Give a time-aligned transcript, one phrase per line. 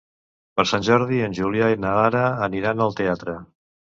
[0.59, 3.37] Per Sant Jordi en Julià i na Lara aniran al teatre.